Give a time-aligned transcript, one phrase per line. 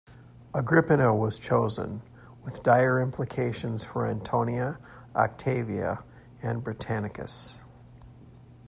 [0.55, 2.01] Agrippina was chosen,
[2.43, 4.79] with dire implications for Antonia,
[5.15, 6.03] Octavia,
[6.41, 7.59] and Britannicus.